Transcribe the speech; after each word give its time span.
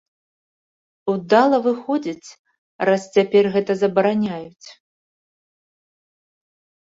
Удала, 1.11 1.57
выходзіць, 1.65 2.29
раз 2.89 3.01
цяпер 3.19 3.43
гэта 3.55 3.71
забараняюць. 3.81 4.67